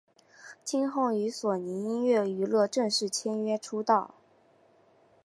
[0.65, 4.15] 之后与索尼音乐娱乐正式签约出道。